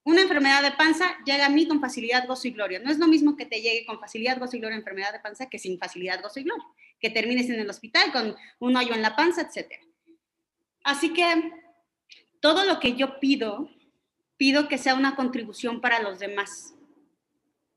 [0.03, 2.79] Una enfermedad de panza llega a mí con facilidad, gozo y gloria.
[2.79, 5.49] No es lo mismo que te llegue con facilidad, gozo y gloria enfermedad de panza
[5.49, 6.65] que sin facilidad, gozo y gloria.
[6.99, 9.71] Que termines en el hospital con un hoyo en la panza, etc.
[10.83, 11.51] Así que
[12.39, 13.69] todo lo que yo pido
[14.39, 16.73] pido que sea una contribución para los demás.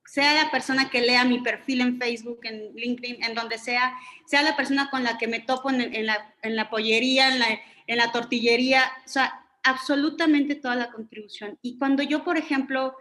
[0.07, 3.95] Sea la persona que lea mi perfil en Facebook, en LinkedIn, en donde sea,
[4.27, 7.47] sea la persona con la que me topo en, la, en la, pollería, en la,
[7.89, 11.59] en la tortillería, o sea, absolutamente toda la contribución.
[11.63, 12.95] Y cuando yo, por ejemplo,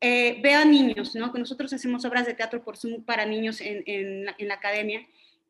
[0.00, 1.30] eh, veo a niños, ¿no?
[1.30, 5.06] Que nosotros hacemos obras de teatro por Zoom para niños en, en, en, la academia.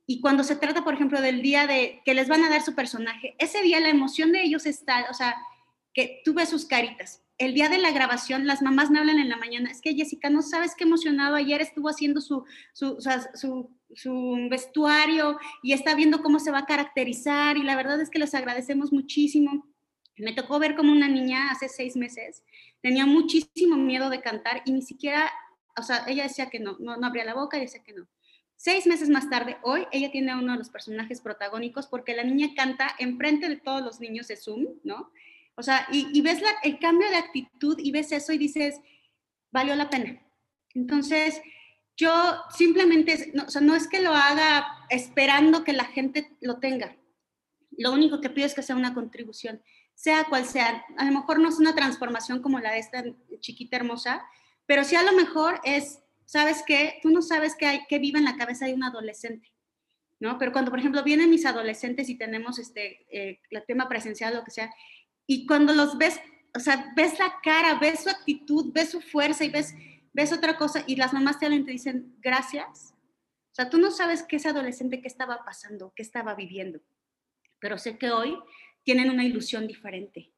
[0.07, 2.75] Y cuando se trata, por ejemplo, del día de que les van a dar su
[2.75, 5.37] personaje, ese día la emoción de ellos está, o sea,
[5.93, 9.29] que tú ves sus caritas el día de la grabación, las mamás me hablan en
[9.29, 12.99] la mañana, es que Jessica, no sabes qué emocionado, ayer estuvo haciendo su, su,
[13.95, 18.21] su, vestuario y está viendo cómo se va a caracterizar y la verdad es que
[18.21, 19.67] les agradecemos muchísimo.
[20.17, 22.45] Me tocó ver como una niña hace seis meses
[22.81, 25.33] tenía muchísimo miedo de cantar y ni siquiera,
[25.79, 28.07] o sea, ella decía que no, no, no abría la boca y decía que no.
[28.57, 32.55] Seis meses más tarde, hoy, ella tiene uno de los personajes protagónicos porque la niña
[32.57, 35.11] canta enfrente de todos los niños de Zoom, ¿no?
[35.57, 38.81] O sea, y, ves el cambio de actitud y ves eso y dices,
[39.53, 40.21] valió la pena.
[40.75, 41.41] Entonces,
[41.97, 42.13] yo
[42.57, 46.97] simplemente, no, o sea, no es que lo haga esperando que la gente lo tenga.
[47.79, 49.63] Lo único que pido es que sea una contribución,
[49.95, 50.85] sea cual sea.
[50.97, 53.05] A lo mejor no es una transformación como la de esta
[53.41, 54.25] chiquita hermosa,
[54.67, 56.99] pero sí a lo mejor es, ¿sabes qué?
[57.03, 59.53] Tú no sabes qué, hay, qué vive en la cabeza de un adolescente.
[60.21, 60.39] ¿No?
[60.39, 64.45] Pero cuando, por ejemplo, vienen mis adolescentes y tenemos este, eh, el tema presencial, lo
[64.45, 64.71] que sea,
[65.27, 66.21] y cuando los ves,
[66.55, 69.75] o sea, ves la cara, ves su actitud, ves su fuerza y ves,
[70.13, 72.95] ves otra cosa y las mamás te hablan y te dicen, gracias.
[73.51, 76.81] O sea, tú no sabes qué es adolescente, qué estaba pasando, qué estaba viviendo.
[77.59, 78.37] Pero sé que hoy
[78.83, 80.34] tienen una ilusión diferente.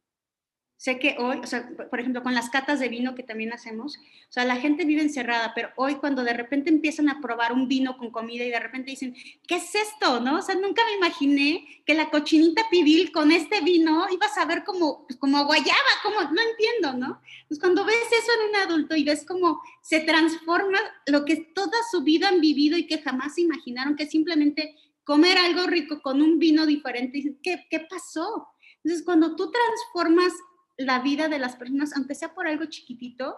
[0.78, 3.96] Sé que hoy, o sea, por ejemplo, con las catas de vino que también hacemos,
[3.96, 7.66] o sea, la gente vive encerrada, pero hoy cuando de repente empiezan a probar un
[7.66, 9.16] vino con comida y de repente dicen,
[9.48, 10.20] ¿qué es esto?
[10.20, 10.38] ¿No?
[10.38, 14.64] O sea, nunca me imaginé que la cochinita pibil con este vino iba a saber
[14.64, 17.22] como, pues, como guayaba, como, no entiendo, ¿no?
[17.48, 21.78] Pues cuando ves eso en un adulto y ves cómo se transforma lo que toda
[21.90, 26.20] su vida han vivido y que jamás se imaginaron que simplemente comer algo rico con
[26.20, 28.48] un vino diferente, ¿qué, qué pasó?
[28.84, 30.32] Entonces, cuando tú transformas
[30.76, 33.36] la vida de las personas, aunque sea por algo chiquitito,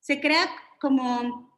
[0.00, 1.52] se crea como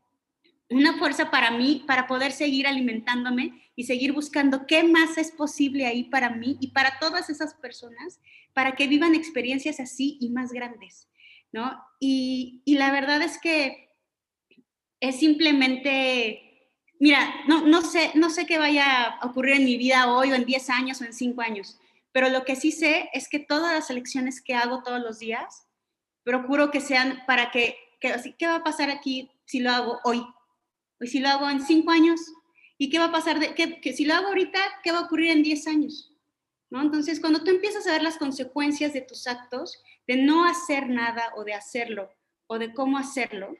[0.71, 5.87] una fuerza para mí, para poder seguir alimentándome y seguir buscando qué más es posible
[5.87, 8.21] ahí para mí y para todas esas personas,
[8.53, 11.09] para que vivan experiencias así y más grandes,
[11.53, 11.83] ¿no?
[12.01, 13.91] Y, y la verdad es que
[15.01, 20.13] es simplemente, mira, no, no, sé, no sé qué vaya a ocurrir en mi vida
[20.13, 21.79] hoy o en 10 años o en 5 años,
[22.15, 25.67] pero lo que sí sé es que todas las elecciones que hago todos los días,
[26.23, 30.25] procuro que sean para que, ¿qué va a pasar aquí si lo hago hoy?
[31.01, 32.21] ¿Y si lo hago en cinco años?
[32.79, 33.41] ¿Y qué va a pasar?
[33.41, 36.17] De, que, si lo hago ahorita, ¿qué va a ocurrir en diez años?
[36.71, 36.83] ¿No?
[36.83, 41.33] Entonces, cuando tú empiezas a ver las consecuencias de tus actos, de no hacer nada
[41.35, 42.15] o de hacerlo,
[42.47, 43.57] o de cómo hacerlo,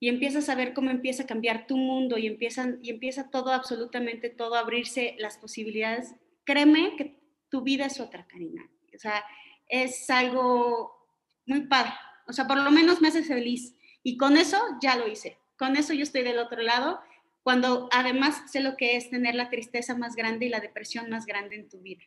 [0.00, 3.52] y empiezas a ver cómo empieza a cambiar tu mundo y, empiezan, y empieza todo,
[3.52, 6.12] absolutamente todo, a abrirse las posibilidades,
[6.44, 8.68] créeme que tu vida es otra, Karina.
[8.94, 9.24] O sea,
[9.68, 10.92] es algo
[11.46, 11.92] muy padre.
[12.26, 13.76] O sea, por lo menos me hace feliz.
[14.02, 15.38] Y con eso ya lo hice.
[15.58, 17.00] Con eso yo estoy del otro lado,
[17.42, 21.26] cuando además sé lo que es tener la tristeza más grande y la depresión más
[21.26, 22.02] grande en tu vida.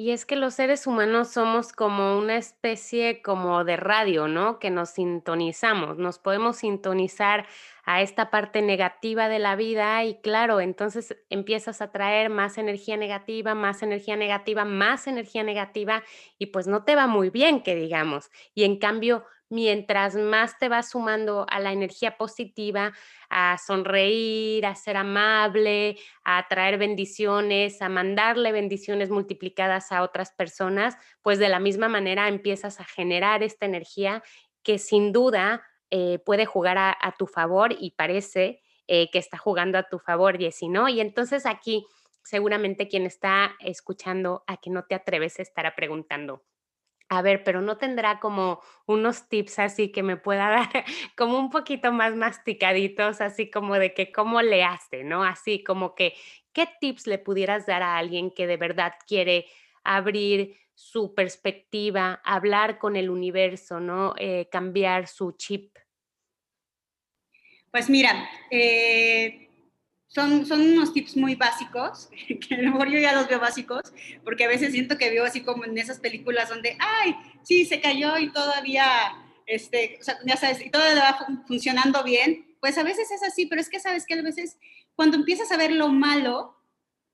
[0.00, 4.58] Y es que los seres humanos somos como una especie como de radio, ¿no?
[4.58, 7.46] Que nos sintonizamos, nos podemos sintonizar
[7.84, 12.96] a esta parte negativa de la vida y claro, entonces empiezas a traer más energía
[12.96, 16.02] negativa, más energía negativa, más energía negativa
[16.38, 18.30] y pues no te va muy bien, que digamos.
[18.54, 22.92] Y en cambio, mientras más te vas sumando a la energía positiva,
[23.28, 30.96] a sonreír, a ser amable, a traer bendiciones, a mandarle bendiciones multiplicadas a otras personas,
[31.20, 34.22] pues de la misma manera empiezas a generar esta energía
[34.62, 39.76] que sin duda eh, puede jugar a, tu favor y parece eh, que está jugando
[39.76, 40.88] a tu favor, Jessy, ¿no?
[40.88, 41.84] Y entonces aquí
[42.22, 46.44] seguramente quien está escuchando a que no te atreves a estar preguntando.
[47.12, 50.84] A ver, pero no tendrá como unos tips así que me pueda dar
[51.16, 55.24] como un poquito más masticaditos, así como de que cómo le hace, ¿no?
[55.24, 56.14] Así como que,
[56.52, 59.46] ¿qué tips le pudieras dar a alguien que de verdad quiere
[59.82, 64.14] abrir su perspectiva, hablar con el universo, ¿no?
[64.16, 65.76] Eh, cambiar su chip.
[67.72, 69.49] Pues mira, eh,
[70.10, 72.10] son, son unos tips muy básicos,
[72.48, 73.92] que a lo mejor yo ya los veo básicos,
[74.24, 77.80] porque a veces siento que veo así como en esas películas donde, ay, sí, se
[77.80, 78.86] cayó y todavía,
[79.46, 82.56] este, o sea, ya sabes, y todo va funcionando bien.
[82.60, 84.58] Pues a veces es así, pero es que sabes que a veces
[84.94, 86.56] cuando empiezas a ver lo malo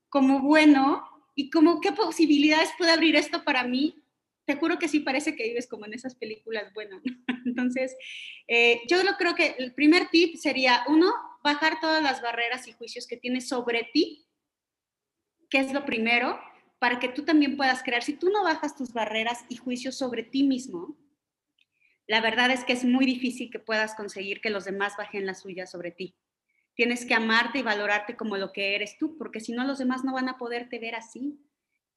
[0.08, 1.04] como bueno,
[1.36, 4.02] y como qué posibilidades puede abrir esto para mí,
[4.46, 7.02] te juro que sí parece que vives como en esas películas buenas.
[7.44, 7.94] Entonces,
[8.48, 11.12] eh, yo lo creo que el primer tip sería, uno,
[11.46, 14.28] bajar todas las barreras y juicios que tienes sobre ti,
[15.48, 16.38] que es lo primero,
[16.78, 18.02] para que tú también puedas crear.
[18.02, 20.98] Si tú no bajas tus barreras y juicios sobre ti mismo,
[22.08, 25.34] la verdad es que es muy difícil que puedas conseguir que los demás bajen la
[25.34, 26.16] suya sobre ti.
[26.74, 30.04] Tienes que amarte y valorarte como lo que eres tú, porque si no los demás
[30.04, 31.40] no van a poderte ver así.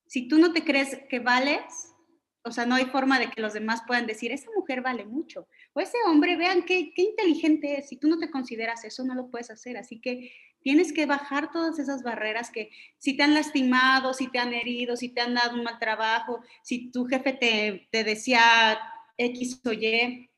[0.06, 1.94] Si tú no te crees que vales,
[2.43, 5.47] o sea, no hay forma de que los demás puedan decir, esa mujer vale mucho,
[5.73, 7.89] o ese hombre, vean qué, qué inteligente es.
[7.89, 9.78] Si tú no te consideras eso, no lo puedes hacer.
[9.78, 14.39] Así que tienes que bajar todas esas barreras que si te han lastimado, si te
[14.39, 18.80] han herido, si te han dado un mal trabajo, si tu jefe te, te decía
[19.17, 20.30] X o Y,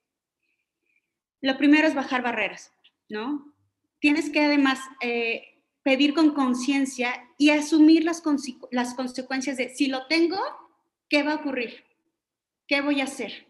[1.42, 2.72] lo primero es bajar barreras,
[3.10, 3.52] ¿no?
[4.02, 8.22] tienes que además eh, pedir con conciencia y asumir las,
[8.72, 10.38] las consecuencias de si lo tengo,
[11.08, 11.86] ¿qué va a ocurrir?
[12.72, 13.46] ¿Qué voy a hacer?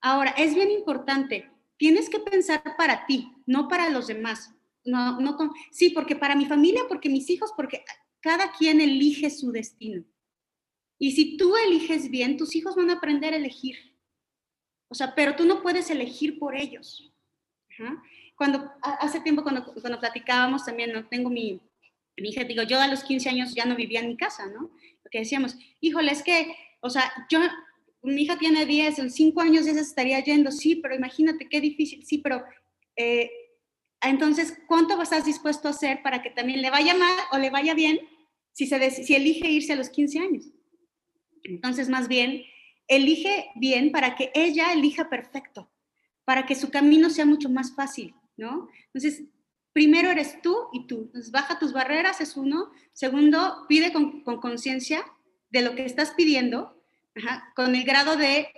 [0.00, 4.54] Ahora, es bien importante, tienes que pensar para ti, no para los demás.
[4.82, 5.36] No, no
[5.70, 7.84] sí, porque para mi familia, porque mis hijos, porque
[8.20, 10.04] cada quien elige su destino.
[10.98, 13.76] Y si tú eliges bien, tus hijos van a aprender a elegir.
[14.88, 17.12] O sea, pero tú no puedes elegir por ellos.
[17.72, 18.02] Ajá
[18.42, 21.60] cuando hace tiempo cuando, cuando platicábamos también, no tengo mi,
[22.16, 24.72] mi hija, digo, yo a los 15 años ya no vivía en mi casa, ¿no?
[25.00, 27.38] Porque decíamos, híjole, es que, o sea, yo,
[28.02, 31.60] mi hija tiene 10, en 5 años ya se estaría yendo, sí, pero imagínate qué
[31.60, 32.42] difícil, sí, pero
[32.96, 33.30] eh,
[34.02, 37.74] entonces, ¿cuánto estás dispuesto a hacer para que también le vaya mal o le vaya
[37.74, 38.00] bien
[38.50, 40.52] si, se si elige irse a los 15 años?
[41.44, 42.42] Entonces, más bien,
[42.88, 45.70] elige bien para que ella elija perfecto,
[46.24, 48.68] para que su camino sea mucho más fácil, ¿no?
[48.86, 49.22] Entonces,
[49.72, 51.02] primero eres tú y tú.
[51.04, 52.72] Entonces, baja tus barreras, es uno.
[52.92, 55.04] Segundo, pide con conciencia
[55.50, 56.81] de lo que estás pidiendo,
[57.54, 58.48] con el grado de,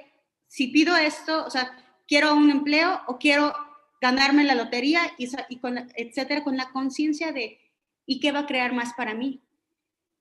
[0.47, 3.55] si pido esto, o sea, quiero un empleo o quiero
[4.01, 7.59] ganarme la lotería, y, y con, etcétera, con la conciencia de,
[8.07, 9.41] ¿y qué va a crear más para mí?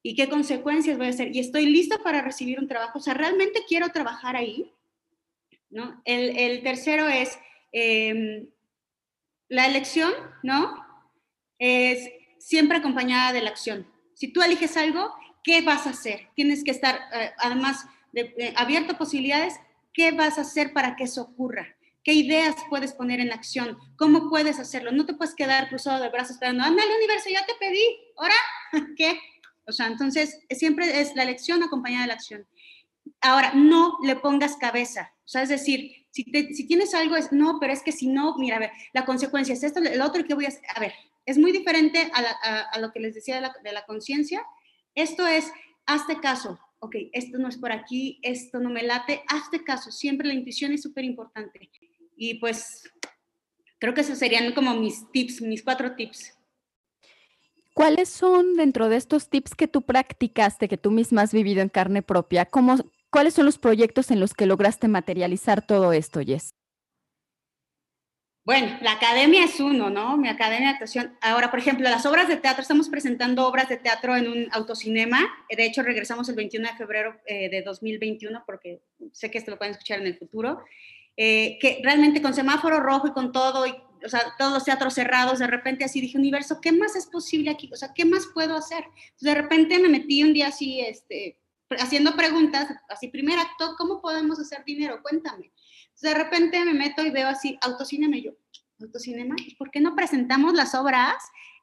[0.01, 1.35] ¿Y qué consecuencias voy a hacer?
[1.35, 2.99] ¿Y estoy listo para recibir un trabajo?
[2.99, 4.71] O sea, ¿realmente quiero trabajar ahí?
[5.69, 6.01] ¿No?
[6.03, 7.39] El, el tercero es
[7.71, 8.47] em,
[9.47, 10.85] la elección, ¿no?
[11.57, 13.87] Es siempre acompañada de la acción.
[14.13, 16.27] Si tú eliges algo, ¿qué vas a hacer?
[16.35, 19.55] Tienes que estar, eh, además, de, abierto a posibilidades,
[19.91, 21.75] ¿qué vas a hacer para que eso ocurra?
[22.03, 23.77] ¿Qué ideas puedes poner en acción?
[23.97, 24.91] ¿Cómo puedes hacerlo?
[24.91, 27.83] No te puedes quedar cruzado de brazos esperando, ándale universo, ya te pedí,
[28.17, 28.35] ¿ahora
[28.97, 29.19] qué?
[29.65, 32.47] O sea, entonces siempre es la elección acompañada de la acción.
[33.21, 36.23] Ahora, no le pongas cabeza, o sea, es decir, si,
[36.53, 39.53] si tienes algo, es no, pero es que si no, mira, a ver, la consecuencia
[39.53, 40.61] es esto, el otro, ¿qué voy a hacer?
[40.75, 40.93] A ver,
[41.25, 44.45] es muy diferente a, lo que les decía de la, la conciencia.
[44.93, 45.51] Esto es,
[45.85, 50.27] hazte caso, ok, esto no es por aquí, esto no me late, hazte caso, siempre
[50.27, 51.71] la intuición es súper importante.
[52.17, 52.83] Y pues
[53.79, 56.37] creo que esos serían como mis tips, mis cuatro tips.
[57.73, 61.69] ¿Cuáles son dentro de estos tips que tú practicaste, que tú misma has vivido en
[61.69, 62.45] carne propia?
[62.45, 62.75] ¿Cómo,
[63.09, 66.53] ¿Cuáles son los proyectos en los que lograste materializar todo esto, Jess?
[68.45, 70.17] Bueno, la academia es uno, ¿no?
[70.17, 71.17] Mi academia de actuación.
[71.21, 75.19] Ahora, por ejemplo, las obras de teatro, estamos presentando obras de teatro en un autocinema.
[75.49, 78.81] De hecho, regresamos el 21 de febrero eh, de 2021 porque
[79.13, 80.61] sé que esto lo pueden escuchar en el futuro.
[81.15, 84.93] Eh, que realmente con semáforo rojo y con todo, y, o sea, todos los teatros
[84.93, 87.69] cerrados, de repente así dije, universo, ¿qué más es posible aquí?
[87.71, 88.83] O sea, ¿qué más puedo hacer?
[89.21, 91.39] de repente me metí un día así, este,
[91.79, 95.01] haciendo preguntas, así, primer acto, ¿cómo podemos hacer dinero?
[95.01, 95.52] Cuéntame.
[96.01, 98.31] De repente me meto y veo así, autocinema, y yo,
[98.79, 101.15] autocinema, ¿por qué no presentamos las obras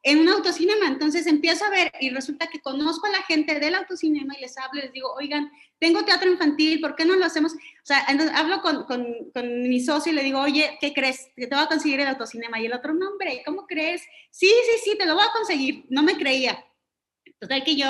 [0.03, 0.87] en un autocinema.
[0.87, 4.57] Entonces empiezo a ver y resulta que conozco a la gente del autocinema y les
[4.59, 7.53] hablo, les digo, oigan, tengo teatro infantil, ¿por qué no lo hacemos?
[7.53, 11.31] O sea, entonces hablo con, con, con mi socio y le digo, oye, ¿qué crees?
[11.37, 12.61] Que te voy a conseguir el autocinema.
[12.61, 14.03] Y el otro, no, hombre, ¿cómo crees?
[14.31, 15.87] Sí, sí, sí, te lo voy a conseguir.
[15.89, 16.65] No me creía.
[17.39, 17.89] Total que yo,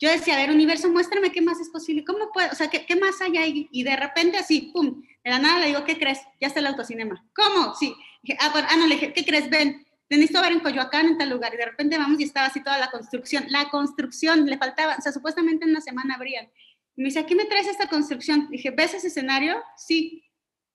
[0.00, 2.48] yo decía, a ver, universo, muéstrame qué más es posible, ¿cómo puedo?
[2.50, 3.68] O sea, ¿qué, qué más hay ahí?
[3.70, 6.20] Y de repente así, pum, de la nada le digo, ¿qué crees?
[6.40, 7.22] Ya está el autocinema.
[7.34, 7.74] ¿Cómo?
[7.74, 7.94] Sí.
[8.22, 9.50] Dije, ah, bueno, ah, no, le dije, ¿qué crees?
[9.50, 12.62] Ven, necesito ver en Coyoacán, en tal lugar, y de repente vamos y estaba así
[12.62, 16.50] toda la construcción, la construcción, le faltaba, o sea, supuestamente en una semana abrían.
[16.96, 18.48] Y me dice, ¿aquí me traes esta construcción?
[18.50, 19.62] Dije, ¿ves ese escenario?
[19.76, 20.24] Sí,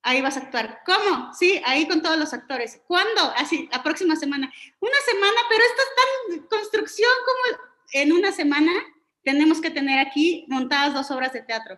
[0.04, 0.82] ahí vas a actuar.
[0.86, 1.34] ¿Cómo?
[1.34, 2.80] Sí, ahí con todos los actores.
[2.86, 3.34] ¿Cuándo?
[3.36, 4.54] Así, la próxima semana.
[4.80, 7.60] Una semana, pero esto es tan construcción como
[7.92, 8.72] en una semana
[9.26, 11.78] tenemos que tener aquí montadas dos obras de teatro.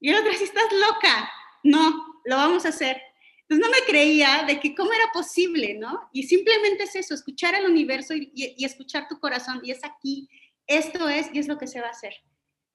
[0.00, 1.30] Y el otro, si estás loca,
[1.62, 3.00] no, lo vamos a hacer.
[3.42, 6.08] Entonces no me creía de que cómo era posible, ¿no?
[6.12, 10.28] Y simplemente es eso, escuchar al universo y, escuchar tu corazón, y es aquí,
[10.66, 12.14] esto es, y es lo que se va a hacer,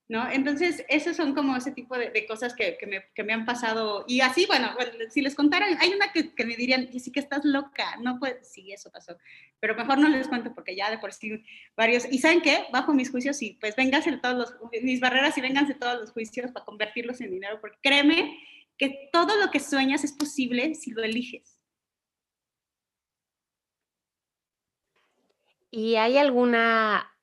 [0.10, 0.30] ¿no?
[0.32, 4.06] Entonces, esos son como ese tipo de, cosas que, que, me, que, me, han pasado.
[4.08, 4.70] Y así, bueno,
[5.10, 8.72] si les contaran, hay una que, me dirían, sí que estás loca, no puedes, sí,
[8.72, 9.18] eso pasó,
[9.60, 11.44] pero mejor no les cuento porque ya de por sí
[11.76, 12.66] varios, y ¿saben qué?
[12.72, 16.12] Bajo mis juicios, sí, pues vénganse de todos los, mis barreras y vénganse todos los
[16.12, 18.40] juicios para convertirlos en dinero, porque créeme
[18.78, 21.58] que todo lo que sueñas es posible si lo eliges.
[25.70, 27.17] ¿Y hay alguna,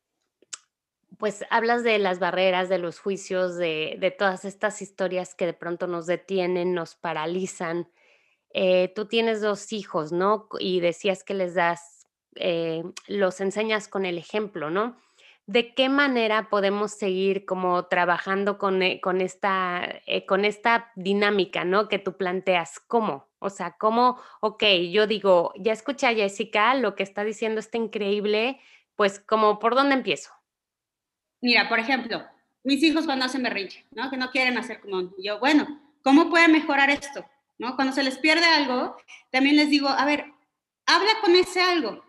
[1.25, 5.87] pues hablas de las barreras, de los juicios, de, todas estas historias que de pronto
[5.87, 7.89] nos detienen, nos paralizan?
[8.51, 10.49] Eh, tú tienes dos hijos, ¿no?
[10.59, 14.99] Y decías que les das, eh, los enseñas con el ejemplo, ¿no?
[15.47, 21.89] ¿de qué manera podemos seguir como trabajando con, eh, con, esta, con esta dinámica, ¿no?
[21.89, 22.81] Que tú planteas.
[22.81, 23.31] ¿Cómo?
[23.39, 24.21] O sea, ¿cómo?
[24.41, 24.63] Ok,
[24.93, 28.61] yo digo, ya escuché a Jessica, lo que está diciendo está increíble,
[28.95, 30.31] pues como, ¿por dónde empiezo?
[31.45, 32.25] Mira, por ejemplo,
[32.63, 34.09] mis hijos cuando hacen berrinche, ¿no?
[34.09, 37.23] Que no quieren hacer como yo, bueno, ¿cómo pueden mejorar esto?
[37.59, 37.77] ¿No?
[37.77, 38.97] Cuando se les pierde algo,
[39.31, 40.25] también les digo, a ver,
[40.87, 42.03] habla con ese algo,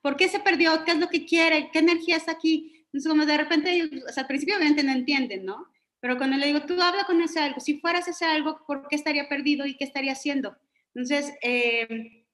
[0.00, 0.84] ¿Por qué se perdió?
[0.84, 1.70] ¿Qué es lo que quiere?
[1.72, 2.84] ¿Qué energía está aquí?
[2.84, 5.66] Entonces, como de repente, o sea, al principio obviamente no entienden, ¿no?
[5.98, 8.94] Pero cuando le digo, tú habla con ese algo, si fueras ese algo, ¿por qué
[8.94, 10.56] estaría perdido y qué estaría haciendo?
[10.94, 12.26] Entonces, eh,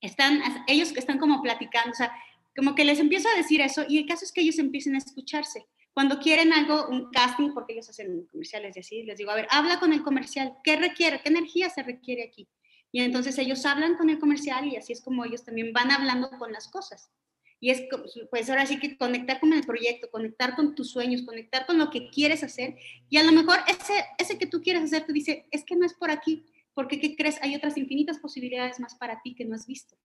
[0.00, 2.10] están, ellos que están como platicando, o sea,
[2.56, 4.98] como que les empiezo a decir eso y el caso es que ellos empiecen a
[4.98, 5.66] escucharse.
[5.94, 9.46] Cuando quieren algo, un casting, porque ellos hacen comerciales y así, les digo, a ver,
[9.50, 11.20] habla con el comercial, ¿qué requiere?
[11.22, 12.48] ¿Qué energía se requiere aquí?
[12.92, 16.30] Y entonces ellos hablan con el comercial y así es como ellos también van hablando
[16.38, 17.10] con las cosas.
[17.58, 17.84] Y es,
[18.30, 21.90] pues ahora sí que conectar con el proyecto, conectar con tus sueños, conectar con lo
[21.90, 22.76] que quieres hacer.
[23.08, 25.86] Y a lo mejor ese, ese que tú quieres hacer, tú dices, es que no
[25.86, 26.44] es por aquí,
[26.74, 27.40] porque ¿qué crees?
[27.40, 29.96] Hay otras infinitas posibilidades más para ti que no has visto.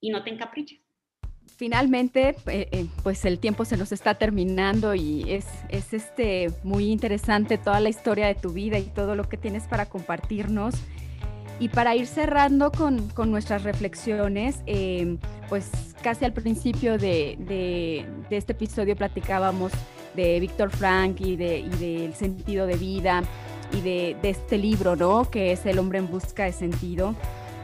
[0.00, 0.87] Y no te encaprichas.
[1.56, 6.90] Finalmente, eh, eh, pues el tiempo se nos está terminando y es, es este, muy
[6.90, 10.74] interesante toda la historia de tu vida y todo lo que tienes para compartirnos.
[11.60, 15.16] Y para ir cerrando con, con nuestras reflexiones, eh,
[15.48, 15.70] pues
[16.02, 19.72] casi al principio de, de, este episodio platicábamos
[20.14, 23.24] de Víctor Frank y, de, del sentido de vida
[23.72, 25.28] y de, de, este libro, ¿no?
[25.28, 27.16] Que es El hombre en busca de sentido.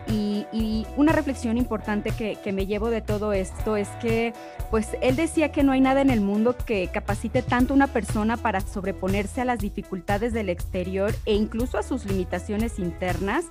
[0.07, 4.33] Y, una reflexión importante que, que, me llevo de todo esto es que,
[4.71, 7.89] pues, él decía que no hay nada en el mundo que capacite tanto a una
[7.89, 13.47] persona para sobreponerse a las dificultades del exterior e incluso a sus limitaciones internas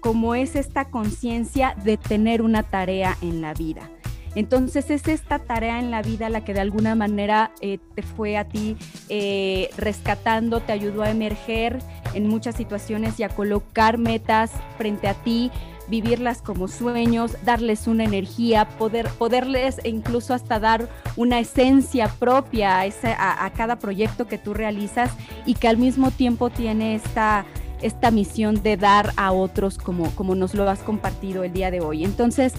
[0.00, 3.88] como es esta conciencia de tener una tarea en la vida.
[4.34, 8.36] Entonces es esta tarea en la vida la que de alguna manera eh, te fue
[8.36, 8.76] a ti
[9.08, 11.80] eh, rescatando, te ayudó a emerger
[12.14, 15.50] en muchas situaciones y a colocar metas frente a ti,
[15.90, 23.44] vivirlas como sueños, darles una energía, poder, poderles incluso hasta dar una esencia propia a,
[23.44, 25.10] a cada proyecto que tú realizas
[25.44, 27.44] y que al mismo tiempo tiene esta
[27.82, 31.80] esta misión de dar a otros como, como nos lo has compartido el día de
[31.80, 32.04] hoy.
[32.04, 32.54] Entonces,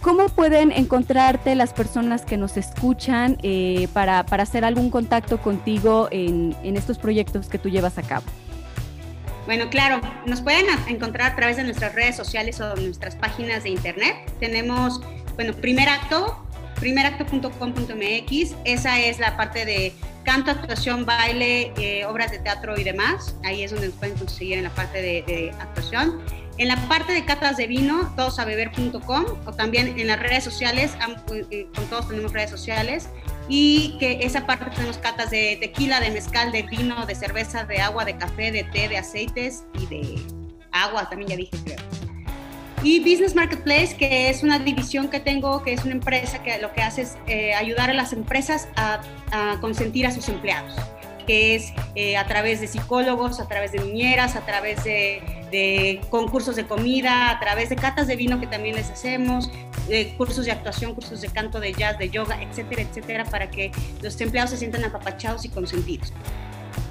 [0.00, 6.54] ¿cómo pueden encontrarte las personas que nos escuchan eh, para, hacer algún contacto contigo en,
[6.62, 8.24] en estos proyectos que tú llevas a cabo?
[9.46, 13.70] Bueno, claro, nos pueden encontrar a través de nuestras redes sociales o nuestras páginas de
[13.70, 14.32] internet.
[14.38, 15.00] Tenemos,
[15.34, 19.92] bueno, primer acto, primeracto.com.mx, esa es la parte de
[20.24, 23.36] canto, actuación, baile, eh, obras de teatro y demás.
[23.44, 26.20] Ahí es donde nos pueden conseguir en la parte de, actuación.
[26.58, 30.92] En la parte de catas de vino, todosabeber.com o también en las redes sociales,
[31.50, 33.08] eh, con todos tenemos redes sociales.
[33.48, 37.80] Y que esa parte tenemos catas de tequila, de mezcal, de vino, de cerveza, de
[37.80, 40.22] agua, de café, de té, de aceites y de
[40.70, 41.78] agua, también ya dije creo.
[42.84, 46.72] Y Business Marketplace, que es una división que tengo, que es una empresa que lo
[46.72, 49.00] que hace es eh, ayudar a las empresas a,
[49.60, 50.74] consentir a sus empleados,
[51.24, 56.56] que es eh, a través de psicólogos, a través de niñeras, a través de, concursos
[56.56, 59.50] de comida, a través de catas de vino que también les hacemos,
[59.88, 63.70] de cursos de actuación, cursos de canto, de jazz, de yoga, etcétera, etcétera, para que
[64.00, 66.12] los empleados se sientan apapachados y consentidos.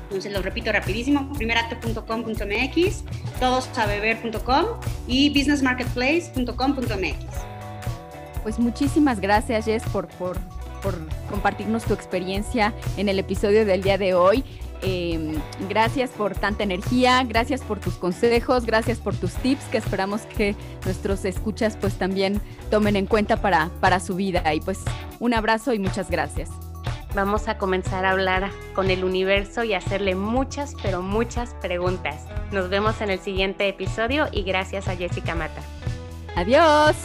[0.03, 3.03] Entonces lo repito rapidísimo, primeracto.com.mx,
[3.39, 4.65] todosabeber.com
[5.07, 7.25] y businessmarketplace.com.mx.
[8.43, 10.38] Pues muchísimas gracias Jess por, por,
[10.82, 10.95] por,
[11.29, 14.43] compartirnos tu experiencia en el episodio del día de hoy.
[14.84, 15.36] Em,
[15.69, 20.55] gracias por tanta energía, gracias por tus consejos, gracias por tus tips que esperamos que
[20.86, 24.53] nuestros escuchas pues también tomen en cuenta para, para su vida.
[24.53, 24.79] Y pues
[25.19, 26.49] un abrazo y muchas gracias
[27.13, 32.25] vamos a comenzar a hablar con el universo y hacerle muchas, pero muchas preguntas.
[32.51, 35.61] Nos vemos en el siguiente episodio y gracias a Jessica Mata.
[36.36, 36.95] Adiós.